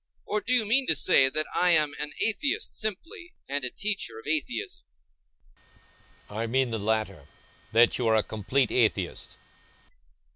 [0.25, 4.17] Or, do you mean to say that I am an atheist simply, and a teacher
[4.17, 9.37] of atheism?I mean the latter—that you are a complete atheist.